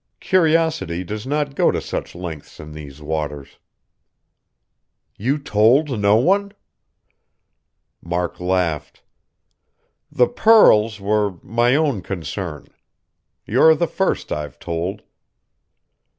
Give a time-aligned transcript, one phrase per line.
[0.19, 3.59] "Curiosity does not go to such lengths in these waters."
[5.15, 6.53] "You told no one?"
[8.01, 9.03] Mark laughed.
[10.11, 12.65] "The pearls were my own concern.
[13.45, 15.03] You're the first I've told."